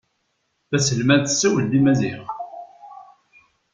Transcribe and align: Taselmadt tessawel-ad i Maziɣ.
Taselmadt 0.69 1.25
tessawel-ad 1.27 1.73
i 1.77 1.79
Maziɣ. 1.83 2.21